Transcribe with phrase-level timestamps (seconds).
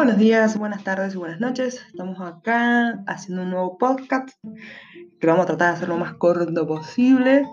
[0.00, 1.84] Buenos días, buenas tardes y buenas noches.
[1.88, 4.30] Estamos acá haciendo un nuevo podcast
[5.20, 7.46] que vamos a tratar de hacer lo más corto posible,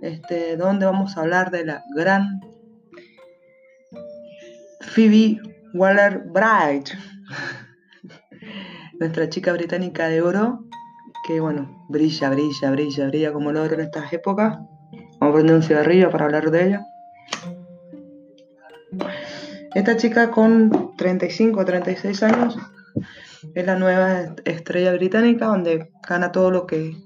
[0.00, 2.40] este, donde vamos a hablar de la gran
[4.80, 5.40] Phoebe
[5.74, 6.90] Waller-Bright,
[9.00, 10.66] nuestra chica británica de oro,
[11.26, 14.56] que bueno, brilla, brilla, brilla, brilla como el oro en estas épocas.
[15.18, 16.86] Vamos a prender un cigarrillo para hablar de ella.
[19.78, 22.58] Esta chica con 35 o 36 años
[23.54, 26.96] es la nueva estrella británica donde gana todo lo que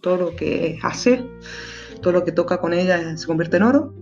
[0.00, 1.28] todo lo que hace,
[2.00, 3.94] todo lo que toca con ella se convierte en oro.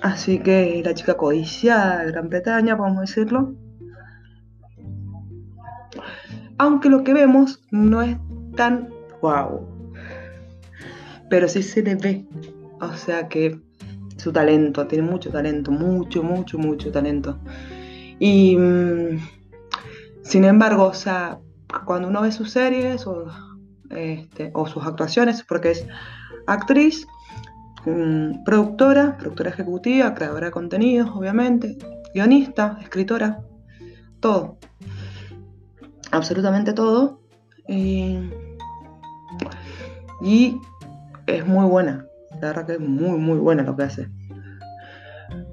[0.00, 3.56] Así que la chica codiciada de Gran Bretaña, podemos decirlo.
[6.58, 8.16] Aunque lo que vemos no es
[8.54, 8.90] tan
[9.20, 9.66] wow.
[11.28, 12.28] Pero sí se le ve.
[12.80, 13.65] O sea que
[14.26, 17.38] su talento, tiene mucho talento, mucho, mucho, mucho talento.
[18.18, 19.20] Y mm,
[20.22, 21.38] sin embargo, o sea,
[21.84, 23.26] cuando uno ve sus series o,
[23.90, 25.86] este, o sus actuaciones, porque es
[26.48, 27.06] actriz,
[27.84, 31.78] mm, productora, productora ejecutiva, creadora de contenidos, obviamente,
[32.12, 33.44] guionista, escritora,
[34.18, 34.58] todo.
[36.10, 37.20] Absolutamente todo.
[40.20, 40.58] y
[41.26, 42.06] es muy buena.
[42.40, 44.08] La verdad que es muy, muy buena lo que hace.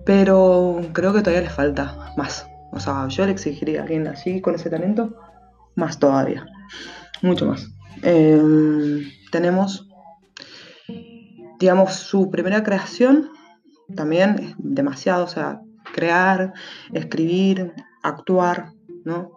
[0.06, 2.48] Pero creo que todavía le falta más.
[2.72, 5.16] O sea, yo le exigiría a alguien así, con ese talento,
[5.76, 6.46] más todavía.
[7.22, 7.70] Mucho más.
[8.02, 9.88] Em, tenemos,
[11.60, 13.30] digamos, su primera creación.
[13.96, 15.62] También demasiado, o sea,
[15.94, 16.54] crear,
[16.94, 18.72] escribir, actuar,
[19.06, 19.32] ¿no?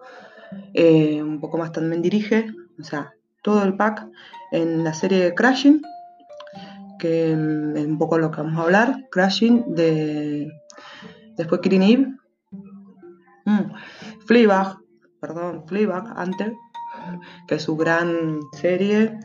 [0.75, 2.47] Eh, un poco más también dirige,
[2.79, 4.07] o sea, todo el pack
[4.53, 5.83] en la serie Crashing,
[6.99, 10.51] que es un poco lo que vamos a hablar, Crashing, de
[11.37, 12.15] después Green Eve,
[13.45, 13.73] mm.
[15.21, 16.53] Perdón, Fleabag antes,
[17.47, 19.19] que es su gran serie,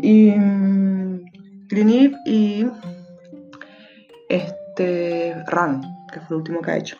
[0.00, 1.24] y mm,
[1.68, 2.66] Green Eve y
[4.28, 5.82] este Run,
[6.12, 6.96] que fue el último que ha hecho.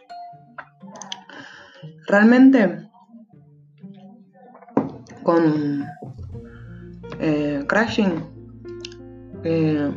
[2.06, 2.88] Realmente
[5.22, 5.84] con
[7.18, 8.35] eh, Crashing
[9.46, 9.90] eh,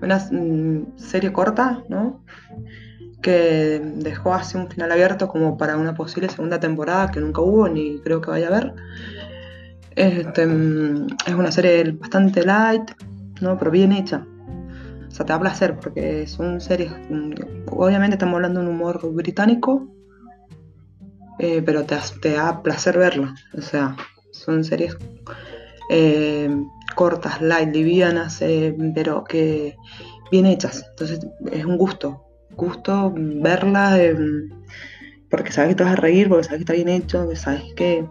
[0.00, 2.24] una mm, serie corta, ¿no?
[3.20, 7.68] Que dejó así un final abierto como para una posible segunda temporada que nunca hubo
[7.68, 8.74] ni creo que vaya a haber.
[9.96, 12.90] Este, mm, es una serie bastante light,
[13.40, 13.58] ¿no?
[13.58, 14.26] Pero bien hecha.
[15.08, 16.92] O sea, te da placer porque son series.
[17.10, 17.32] Mm,
[17.70, 19.88] obviamente estamos hablando de un humor británico,
[21.38, 23.34] eh, pero te, te, da placer verla.
[23.56, 23.96] O sea,
[24.32, 24.96] son series
[25.90, 26.50] eh,
[26.94, 29.76] cortas, light, livianas, eh, pero que
[30.30, 30.86] bien hechas.
[30.90, 31.20] Entonces
[31.52, 32.24] es un gusto,
[32.56, 34.16] gusto verla, eh,
[35.30, 37.62] porque sabes que te vas a reír, porque sabes que está bien hecho, que sabes
[37.76, 38.06] que...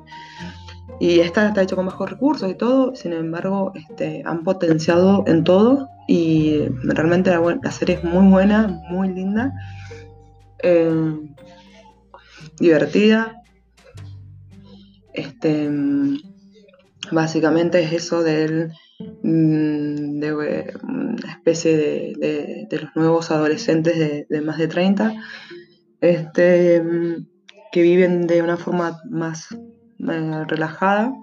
[0.99, 5.43] Y esta está hecho con mejores recursos y todo, sin embargo, este, han potenciado en
[5.43, 9.53] todo y realmente la, serie es muy buena, muy linda,
[12.59, 13.41] divertida.
[15.13, 15.69] Este,
[17.13, 24.67] Básicamente es eso del, mm, de una especie de, los nuevos adolescentes de, más de
[24.67, 25.13] 30,
[26.01, 27.27] este, mm,
[27.71, 31.13] que viven de una forma más eh, relajada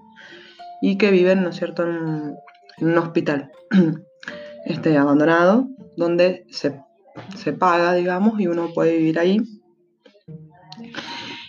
[0.81, 2.37] y que viven, ¿no es cierto?, en,
[2.81, 3.51] un hospital
[4.65, 6.81] este, abandonado, donde se,
[7.37, 9.41] se, paga, digamos, y uno puede vivir ahí.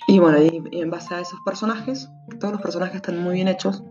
[0.08, 2.10] Y bueno, y en base a esos personajes,
[2.40, 3.82] todos los personajes están muy bien hechos,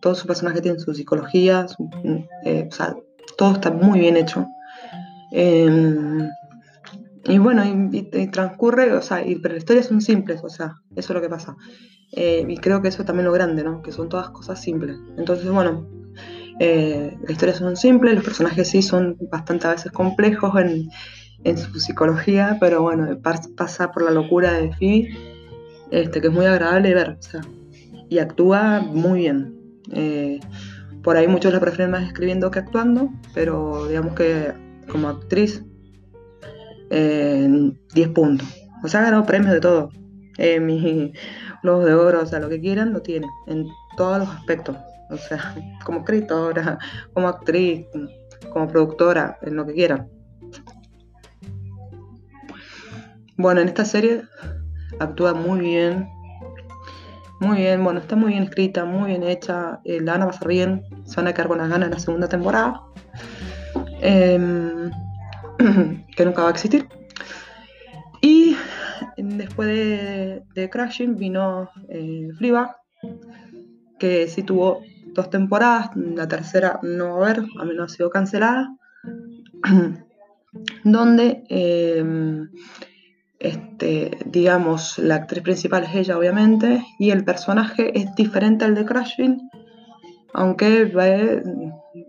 [0.00, 1.66] todos sus personajes tienen su psicología,
[2.44, 2.94] eh, o sea,
[3.36, 4.46] todo está muy bien hecho.
[5.32, 6.28] Em,
[7.24, 11.12] y bueno, y, transcurre, o sea, y, pero las historias son simples, o sea, eso
[11.12, 11.56] es lo que pasa.
[12.12, 13.82] Eh, y creo que eso es también lo grande, ¿no?
[13.82, 14.96] Que son todas cosas simples.
[15.16, 15.88] Entonces, bueno,
[16.60, 20.88] eh, las historias son simples, los personajes sí son bastante a veces complejos en,
[21.44, 23.18] en su psicología, pero bueno,
[23.56, 25.08] pasa por la locura de Phoebe,
[25.90, 27.40] este, que es muy agradable ver, o sea,
[28.08, 29.53] y actúa muy bien.
[29.92, 30.40] Eh,
[31.02, 34.52] por ahí muchos la prefieren más escribiendo que actuando, pero digamos que
[34.90, 35.62] como actriz,
[36.90, 38.48] 10 eh, puntos.
[38.82, 39.90] O sea, ha ganado premios de todo.
[40.38, 41.12] Eh, mis
[41.62, 43.66] Globos de Oro, o sea, lo que quieran, lo tiene, en
[43.96, 44.76] todos los aspectos.
[45.10, 45.54] O sea,
[45.84, 46.78] como escritora,
[47.12, 47.86] como actriz,
[48.52, 50.08] como productora, en lo que quieran.
[53.36, 54.22] Bueno, en esta serie
[55.00, 56.08] actúa muy bien,
[57.44, 59.80] muy bien, bueno, está muy bien escrita, muy bien hecha.
[59.84, 61.98] Eh, la van a pasar bien, se van a quedar con las ganas en la
[62.00, 62.82] segunda temporada.
[64.00, 64.90] Em,
[66.16, 66.88] que nunca va a existir.
[68.20, 68.56] Y
[69.16, 72.30] después de, Crashing vino eh,
[73.98, 74.80] que sí tuvo
[75.14, 78.74] dos temporadas, la tercera no va a haber, a menos ha sido cancelada,
[80.84, 82.48] donde em,
[83.44, 88.86] este, digamos, la actriz principal es ella, obviamente, y el personaje es diferente al de
[88.86, 89.50] Crashing,
[90.32, 90.90] aunque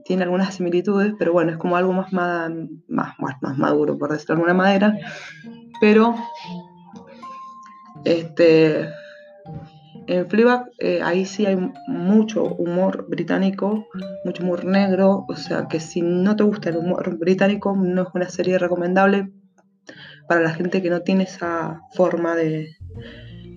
[0.05, 2.51] tiene algunas similitudes, pero bueno, es como algo más, más,
[2.87, 4.97] más, más maduro, por decirlo de alguna manera.
[5.81, 6.15] Pero
[8.05, 8.87] este,
[10.07, 11.57] en Fleabag eh, ahí sí hay
[11.87, 13.87] mucho humor británico,
[14.23, 18.07] mucho humor negro, o sea que si no te gusta el humor británico no es
[18.13, 19.33] una serie recomendable
[20.27, 22.75] para la gente que no tiene esa forma de,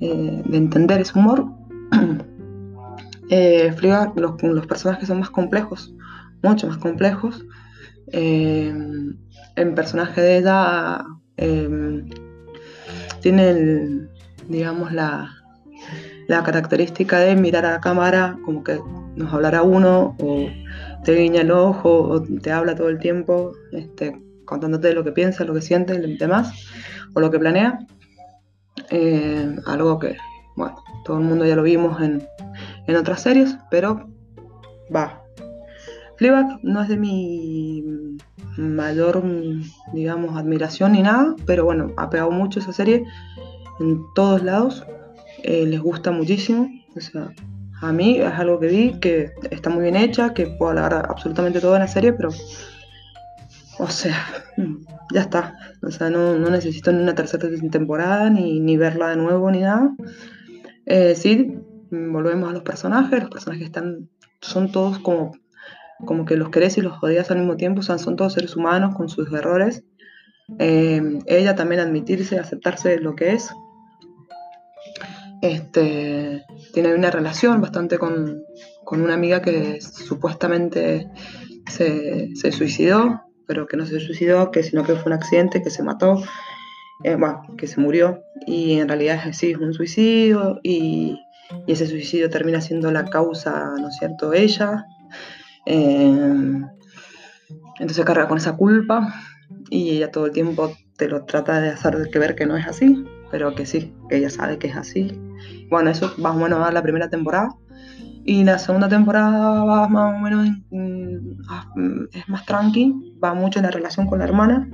[0.01, 1.47] eh, entender ese humor.
[3.31, 3.75] eh,
[4.17, 5.95] los, personajes son más complejos,
[6.43, 7.45] mucho más complejos.
[8.13, 8.75] Eh,
[9.57, 11.05] el personaje de ella
[13.21, 14.11] tiene el,
[14.49, 15.31] digamos, la,
[16.29, 18.79] la característica de mirar a la cámara como que
[19.17, 20.47] nos hablará uno o
[21.05, 25.45] te guiña el ojo o te habla todo el tiempo este, contándote lo que piensa,
[25.45, 26.53] lo que siente y demás
[27.15, 27.79] o lo que planea.
[28.91, 30.17] Eh, algo que,
[30.57, 32.27] bueno, todo el mundo ya lo vimos en,
[32.87, 34.09] en otras series, pero
[34.95, 35.23] va.
[36.17, 37.85] Fleabag no es de mi
[38.57, 39.23] mayor,
[39.93, 43.05] digamos, admiración ni nada, pero bueno, ha pegado mucho esa serie
[43.79, 44.85] en todos lados,
[45.45, 46.69] eh, les gusta muchísimo.
[46.97, 47.33] O sea,
[47.81, 51.61] a mí es algo que vi, que está muy bien hecha, que puedo hablar absolutamente
[51.61, 52.31] todo en la serie, pero.
[53.79, 54.27] O sea,
[55.15, 55.57] ya está.
[55.83, 59.95] O sea, no, necesito ni una tercera temporada, ni, verla de nuevo, ni nada.
[60.87, 61.59] Eh, sí,
[61.91, 63.21] volvemos a los personajes.
[63.21, 64.09] Los personajes están.
[64.41, 65.33] Son todos como.
[66.05, 67.81] Como que los querés y los odias al mismo tiempo.
[67.81, 69.85] O sea, son todos seres humanos con sus errores.
[70.59, 73.51] Eh, ella también admitirse, aceptarse lo que es,
[75.41, 78.43] este, tiene una relación bastante con,
[78.91, 81.11] una amiga que supuestamente
[81.71, 85.83] se, suicidó, pero que no se suicidó, que sino que fue un accidente, que se
[85.83, 86.23] mató,
[87.03, 87.19] eh,
[87.57, 88.23] que se murió.
[88.47, 91.19] Y en realidad así, es un suicidio y,
[91.67, 94.85] ese suicidio termina siendo la causa, ¿no es cierto?, ella.
[95.67, 96.63] Eh,
[97.81, 99.15] entonces carga con esa culpa
[99.71, 102.67] y ella todo el tiempo te lo trata de hacer que ver que no es
[102.67, 105.19] así, pero que sí, que ella sabe que es así
[105.71, 107.51] bueno, eso más o menos va la primera temporada.
[108.29, 110.51] Y la segunda temporada va más o menos,
[111.49, 111.67] ah,
[112.13, 114.69] es más tranqui, va mucho en la relación con la hermana.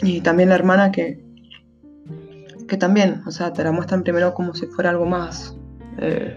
[0.00, 1.22] Y también la hermana que,
[2.68, 5.58] que también, o sea, te la muestran primero como si fuera algo más,
[5.98, 6.34] eh,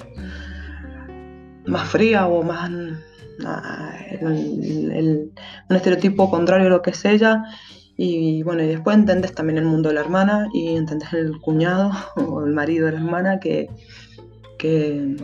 [1.66, 2.70] más fría o más
[3.46, 5.32] ah, un
[5.70, 7.42] estereotipo contrario a lo que es ella
[7.96, 11.92] y bueno, y después entendés también el mundo de la hermana y entendés el cuñado
[12.18, 13.70] o el marido de la hermana que,
[14.58, 15.16] que,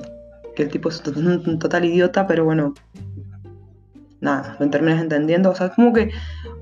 [0.56, 2.74] el tipo es un total idiota, pero bueno,
[4.22, 5.52] nada, lo terminas entendiendo.
[5.52, 6.12] O sea, es como que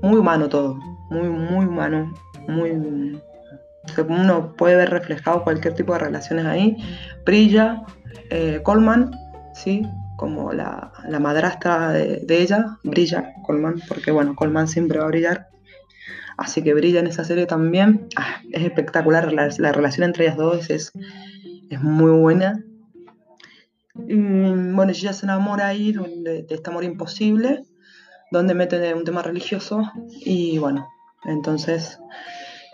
[0.02, 0.76] muy humano todo,
[1.10, 2.14] muy, muy humano,
[2.48, 2.70] muy...
[4.08, 6.76] uno puede ver reflejado cualquier tipo de relaciones ahí.
[7.24, 7.82] Brilla,
[8.30, 9.10] eh, Coleman,
[9.54, 9.86] ¿sí?
[10.22, 15.48] como la, madrastra de, ella, brilla Coleman, porque bueno, Coleman siempre va a brillar.
[16.36, 18.06] Así que brilla en esa serie también.
[18.14, 20.92] Ah, es espectacular, la, relación entre ellas dos es,
[21.74, 22.64] es muy buena.
[24.08, 27.64] Y, bueno, ella se enamora ahí de, este amor imposible,
[28.30, 29.82] donde meten un tema religioso
[30.24, 30.88] y bueno,
[31.24, 31.98] entonces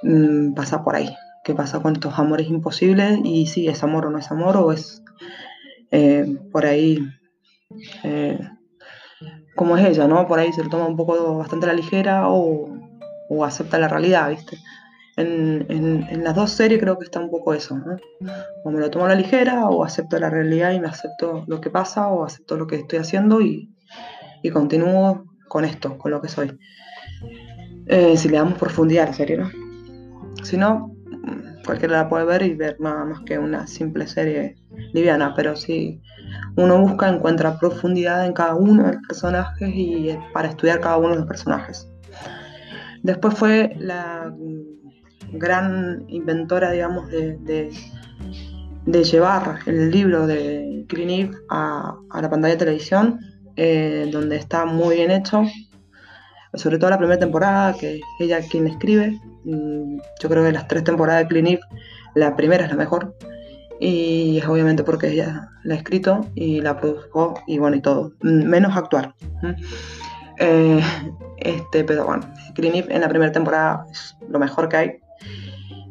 [0.02, 1.14] mm, pasa por ahí.
[1.45, 3.19] ¿Qué pasa con estos amores imposibles?
[3.25, 5.02] Y si es amor o no es amor, o es
[5.90, 6.99] eh, por ahí
[8.05, 8.38] eh,
[9.57, 10.28] como es ella, ¿no?
[10.28, 12.78] Por ahí se lo toma un poco bastante a la ligera o
[13.28, 14.59] o acepta la realidad, ¿viste?
[15.19, 17.97] En, las dos series creo que está un poco eso, ¿no?
[18.65, 21.61] O me lo tomo a la ligera, o acepto la realidad y me acepto lo
[21.61, 23.69] que pasa, o acepto lo que estoy haciendo y,
[24.53, 26.57] continúo con esto, con lo que soy.
[27.87, 29.51] Eh, si le damos profundidad a la serie, ¿no?
[30.45, 30.95] Si no,
[31.65, 34.57] cualquiera la puede ver y ver nada más que una simple serie
[34.93, 36.01] liviana, pero si
[36.57, 41.11] uno busca, encuentra profundidad en cada uno de los personajes y para estudiar cada uno
[41.11, 41.91] de los personajes.
[43.03, 44.33] Después fue la
[45.33, 47.71] gran inventora, digamos, de,
[48.87, 53.21] llevar el libro de Green a, la pantalla de televisión,
[53.57, 55.45] eh, donde está muy bien hecho,
[56.55, 59.21] sobre todo la primera temporada, que es ella quien escribe.
[59.45, 61.61] Mm, yo creo que las tres temporadas de Clinic,
[62.15, 63.15] la primera es la mejor,
[63.81, 68.13] y es obviamente porque ella la ha escrito y la produjo y bueno y todo,
[68.23, 69.15] mm, menos actuar.
[70.41, 70.81] Eh,
[71.39, 72.23] este, pero bueno,
[72.55, 74.93] Green en la primera temporada es lo mejor que hay.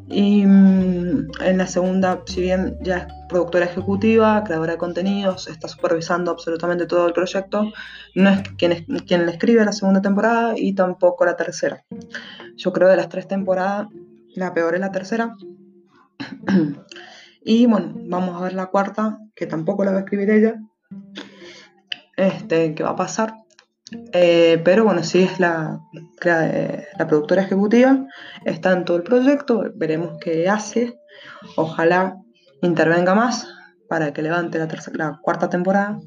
[0.09, 5.67] Y mm, en la segunda, si bien ya es productora ejecutiva, creadora de contenidos, está
[5.67, 7.71] supervisando absolutamente todo el proyecto,
[8.15, 11.83] no es quien, es quien le escribe la segunda temporada y tampoco la tercera.
[12.55, 13.87] Yo creo de las tres temporadas,
[14.33, 15.35] la peor es la tercera.
[17.43, 20.55] y bueno, vamos a ver la cuarta, que tampoco la va a escribir ella.
[22.15, 23.33] Este, ¿qué va a pasar?
[23.91, 25.79] Eh, pero bueno, sí es la,
[26.21, 28.05] la, productora ejecutiva,
[28.45, 30.99] está en todo el proyecto, veremos qué hace.
[31.55, 32.17] Ojalá
[32.61, 33.47] intervenga más
[33.87, 34.59] para que levante
[34.93, 35.99] la, cuarta temporada.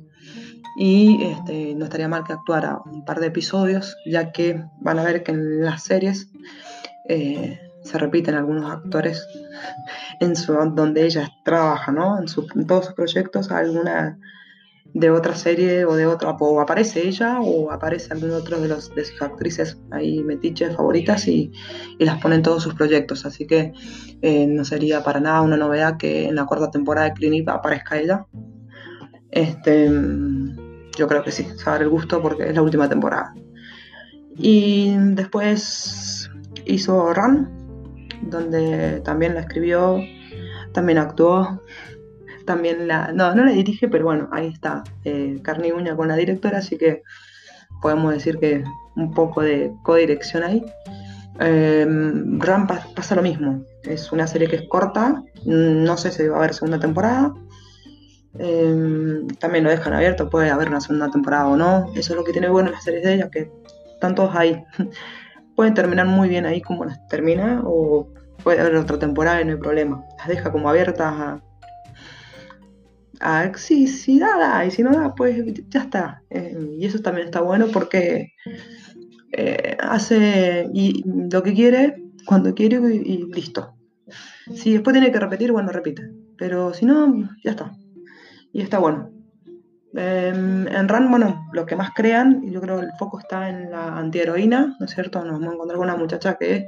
[0.76, 5.04] Y este, no estaría mal que actuara un par de episodios, ya que van a
[5.04, 6.30] ver que en las series
[7.08, 9.26] eh, se repiten algunos actores
[10.20, 12.18] en su, donde ella trabaja, ¿no?
[12.18, 14.18] En, en todos sus proyectos, alguna
[14.92, 18.94] de otra serie o de otra, o aparece ella o aparece algún otro de, los,
[18.94, 21.52] de sus actrices ahí metiches favoritas y,
[21.98, 23.24] las pone en todos sus proyectos.
[23.24, 23.72] Así que
[24.22, 27.98] eh, no sería para nada una novedad que en la cuarta temporada de Clinic aparezca
[27.98, 28.26] ella.
[29.30, 29.88] Este,
[30.96, 33.34] yo creo que sí, se va el gusto porque es la última temporada.
[34.36, 36.30] Y después
[36.64, 37.48] hizo Run,
[38.22, 39.98] donde también la escribió,
[40.72, 41.62] también actuó,
[42.50, 46.08] también la, no, no la dirige, pero bueno, ahí está, eh, carne y uña con
[46.08, 47.04] la directora, así que
[47.80, 48.64] podemos decir que
[48.96, 50.64] un poco de codirección ahí.
[51.38, 51.86] Eh,
[52.38, 56.38] Ram pasa lo mismo, es una serie que es corta, no sé si va a
[56.40, 57.32] haber segunda temporada.
[58.36, 61.86] Em, también lo dejan abierto, puede haber una segunda temporada o no.
[61.94, 63.48] Eso es lo que tiene bueno las series de ella, que
[63.94, 64.60] están todos ahí.
[65.54, 68.08] Pueden terminar muy bien ahí como las termina, o
[68.42, 70.04] puede haber otra temporada y no hay problema.
[70.18, 71.40] Las deja como abiertas a,
[73.20, 75.36] a sí, si da, y si no da, pues
[75.68, 76.22] ya está.
[76.30, 78.32] Eh, y eso también está bueno porque
[79.32, 80.68] eh, hace
[81.04, 83.74] lo que quiere, cuando quiere y, listo.
[84.54, 86.10] Si después tiene que repetir, bueno, repite.
[86.36, 87.72] Pero si no, ya está.
[88.52, 89.10] Y está bueno.
[89.94, 93.48] Em, en RAN, bueno, lo que más crean, y yo creo que el foco está
[93.48, 95.22] en la antiheroína, ¿no es cierto?
[95.24, 96.66] Nos vamos a encontrar con una muchacha que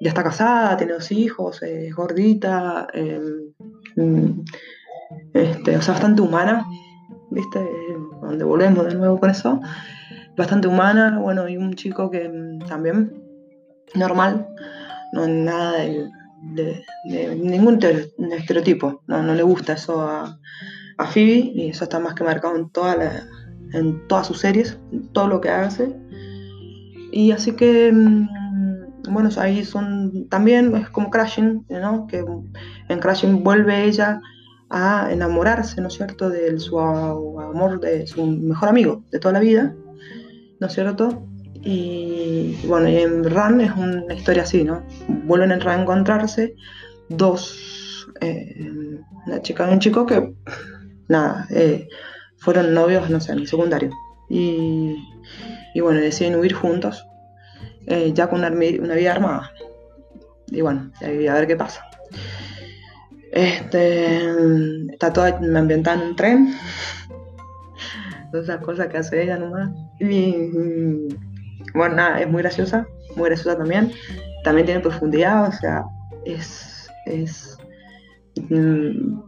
[0.00, 4.44] ya está casada, tiene dos hijos, es gordita, em,
[5.32, 6.66] este, o sea, bastante humana,
[7.30, 7.60] ¿viste?
[8.20, 9.60] Donde volvemos de nuevo con eso.
[10.36, 13.22] Bastante humana, bueno, y un chico que mm, también,
[13.94, 14.48] normal,
[15.12, 16.10] no nada de,
[17.36, 17.78] ningún
[18.32, 20.38] estereotipo, no, no, le gusta eso a,
[20.98, 22.96] a, Phoebe y eso está más que marcado en, toda
[23.72, 24.78] en todas sus series,
[25.12, 25.96] todo lo que hace.
[27.12, 28.28] Y así que, mm,
[29.10, 32.06] bueno, ahí son también, es como Crashing, ¿no?
[32.06, 32.24] Que
[32.88, 34.20] en Crashing vuelve ella
[34.70, 39.40] a enamorarse, ¿no es cierto?, de su amor, de su mejor amigo de toda la
[39.40, 39.74] vida,
[40.60, 41.26] ¿no es cierto?
[41.62, 44.84] Y bueno, y en Ran es una historia así, ¿no?
[45.08, 46.54] Vuelven a reencontrarse
[47.08, 48.54] dos, eh,
[49.26, 50.34] una chica y un chico que,
[51.08, 51.88] nada, eh,
[52.36, 53.90] fueron novios, no sé, en el secundario.
[54.28, 54.96] Y,
[55.74, 57.06] y bueno, deciden huir juntos,
[57.86, 59.50] eh, ya con una, vida armada.
[60.48, 61.84] Y bueno, a ver qué pasa.
[63.34, 64.30] Este,
[64.92, 66.54] está toda ambientada en un tren.
[68.32, 69.72] Esas cosas que hace ella nomás.
[69.98, 70.50] Y
[71.74, 72.86] bueno, nada, es muy graciosa,
[73.16, 73.90] muy graciosa también.
[74.44, 75.84] También tiene profundidad, o sea,
[76.24, 76.88] es.
[77.06, 77.58] es
[78.50, 79.18] mm,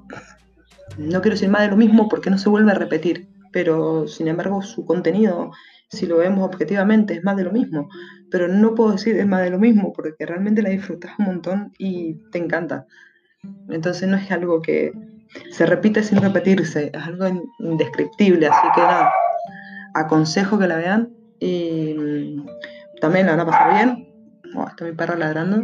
[0.99, 4.29] no quiero decir más de lo mismo porque no se vuelve a repetir, pero sin
[4.29, 5.51] embargo su contenido,
[5.91, 7.89] si lo vemos objetivamente, es más de lo mismo.
[8.31, 11.73] Pero no puedo decir es más de lo mismo porque realmente la disfrutas un montón
[11.77, 12.87] y te encanta.
[13.69, 14.93] Entonces no es algo que
[15.50, 17.26] se repite sin repetirse, es algo
[17.59, 19.12] indescriptible, así que nada,
[19.95, 21.11] aconsejo que la vean
[21.41, 22.47] y mm,
[23.00, 24.09] también la van a pasar bien.
[24.55, 25.62] Oh, está mi perro ladrando.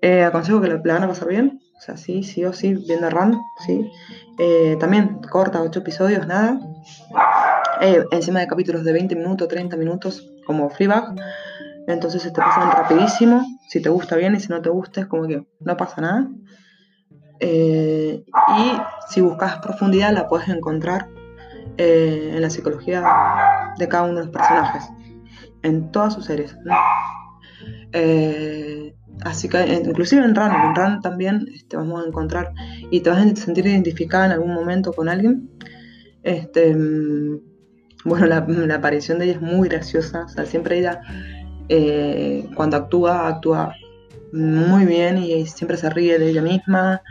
[0.00, 3.08] Eh, aconsejo que la, van a pasar bien, o sea, sí, sí o sí, viendo
[3.08, 3.90] Run, sí.
[4.38, 6.60] Eh, también corta, 8 episodios, nada.
[7.80, 11.14] Eh, encima de capítulos de 20 minutos, 30 minutos, como Fleabag.
[11.86, 13.44] Entonces se te pasan rapidísimo.
[13.68, 16.28] Si te gusta bien y si no te gusta es como que no pasa nada.
[17.44, 18.72] Eh, y
[19.08, 21.08] si buscas profundidad la puedes encontrar
[21.76, 23.02] eh, en la psicología
[23.76, 24.84] de cada uno de los personajes,
[25.62, 26.56] en todas sus series.
[27.90, 28.94] Eh,
[29.24, 32.52] así que inclusive en Run, en Run también este, vamos a encontrar
[32.92, 35.50] y te vas a sentir identificada en algún momento con alguien.
[36.22, 37.40] Este, mm,
[38.04, 41.00] bueno, la, aparición de ella es muy graciosa, siempre ella
[42.54, 43.74] cuando actúa, actúa
[44.32, 47.02] muy bien y siempre se ríe de ella misma,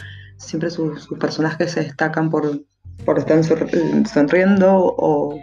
[0.42, 2.62] siempre sus, personajes se destacan por,
[3.06, 3.42] por estar
[4.06, 5.40] sonriendo o,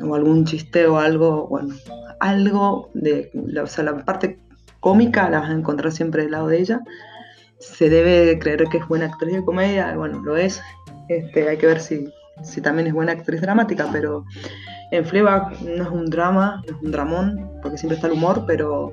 [0.00, 1.74] algún chiste o algo, bueno,
[2.20, 3.30] algo de,
[3.62, 4.38] o sea, la parte
[4.80, 6.80] cómica la vas a encontrar siempre del lado de ella.
[7.58, 10.62] Se debe creer que es buena actriz de comedia, bueno, lo es.
[11.08, 12.08] Este, hay que ver si,
[12.42, 14.24] si también es buena actriz dramática, pero
[14.92, 18.92] en Fleabag no es un drama, es un dramón, porque siempre está el humor, pero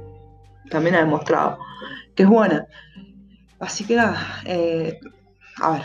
[0.72, 1.60] también ha demostrado
[2.16, 2.66] que es buena.
[3.60, 5.00] Así que nada, eh,
[5.62, 5.82] a ver,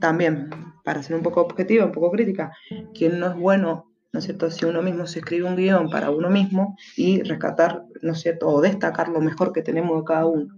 [0.00, 0.50] también,
[0.84, 2.52] para ser un poco objetiva, un poco crítica,
[2.94, 4.50] quien no es bueno, ¿no es cierto?
[4.50, 8.48] Si uno mismo se escribe un guion para uno mismo y rescatar, ¿no es cierto?
[8.48, 10.54] O destacar lo mejor que tenemos de cada uno.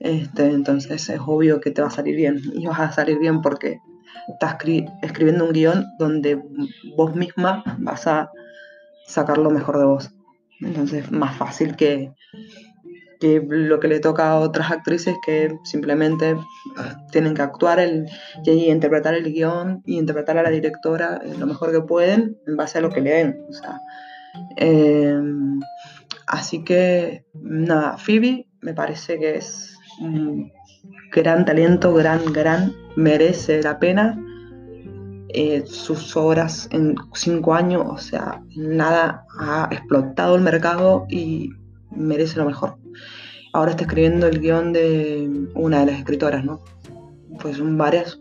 [0.00, 2.40] Este, entonces es obvio que te va a salir bien.
[2.54, 3.78] Y vas a salir bien porque
[4.28, 4.56] estás
[5.02, 6.42] escribiendo un guion donde
[6.96, 8.30] vos misma vas a
[9.06, 10.10] sacar lo mejor de vos.
[10.60, 12.12] Entonces, más fácil que,
[13.20, 16.36] lo que le toca a otras actrices que simplemente
[17.10, 18.06] tienen que actuar el,
[18.44, 22.78] y interpretar el guion y interpretar a la directora lo mejor que pueden en base
[22.78, 23.38] a lo que leen.
[24.56, 25.60] Em,
[26.26, 30.50] así que, nada, Phoebe me parece que es un
[31.12, 34.18] gran talento, gran, gran, merece la pena.
[35.36, 41.50] Eh, sus obras en cinco años, o sea, nada ha explotado el mercado y
[41.96, 42.76] merece lo mejor.
[43.52, 46.60] Ahora está escribiendo el guion de una de las escritoras, ¿no?
[47.40, 48.18] Pues son varias,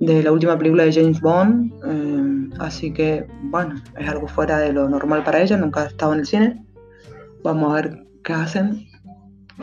[0.00, 4.72] de la última película de James Bond, eh, así que, bueno, es algo fuera de
[4.72, 6.64] lo normal para ella, nunca ha estado en el cine.
[7.42, 8.86] Vamos a ver qué hacen.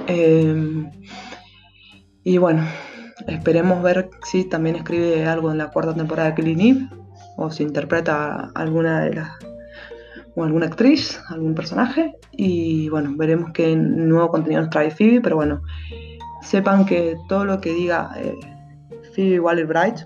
[0.08, 0.90] Eh,
[2.24, 2.64] y bueno,
[3.28, 6.90] esperemos ver si también escribe algo en la cuarta temporada de Killing Eve
[7.38, 9.32] o si interpreta alguna de las
[10.36, 15.36] o alguna actriz, algún personaje y bueno, veremos qué nuevo contenido nos trae Phoebe, pero
[15.36, 15.62] bueno,
[16.42, 18.36] sepan que todo lo que diga eh,
[19.14, 20.00] Phoebe Waller-Bright,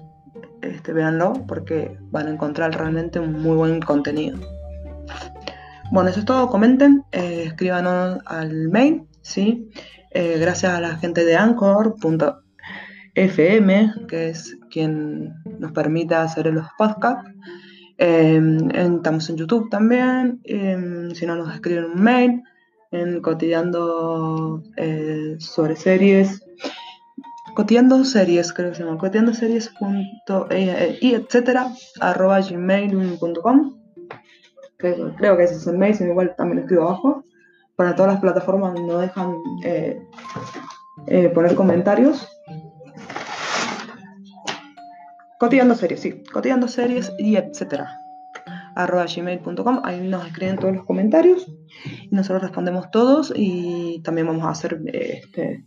[0.62, 4.38] este, véanlo porque van a encontrar realmente un muy buen contenido.
[5.92, 9.70] Bueno, eso es todo, comenten, eh, escríbanos al mail, ¿sí?
[10.12, 12.34] Eh, gracias a la gente de Anchor.fm,
[14.08, 17.30] que es quien nos permite hacer los podcasts.
[17.98, 20.42] Em, estamos en YouTube también.
[20.44, 22.44] Em, si no, nos escriben un mail
[22.92, 26.44] en cotidiando eh, sobre series.
[27.56, 28.98] Cotidiando series, creo que se llama.
[28.98, 29.72] Cotidiando series.
[30.50, 31.72] Eh, y etcétera.
[32.00, 33.80] arroba gmail.com.
[34.78, 37.26] Creo que ese es el mail, igual también escribo abajo
[37.76, 40.02] para todas las plataformas no dejan eh,
[41.08, 42.28] eh, poner comentarios.
[45.40, 48.00] Cotillando series, sí, cotillando series y etcétera.
[48.76, 51.46] arroba gmail.com, ahí nos escriben todos los comentarios
[52.10, 55.66] y nosotros respondemos todos y también vamos a hacer este,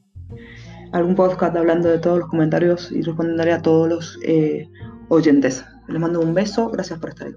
[0.93, 4.69] algún podcast hablando de todos los comentarios y respondiéndole a todos los eh,
[5.09, 5.65] oyentes.
[5.87, 7.35] Les mando un beso, gracias por estar ahí.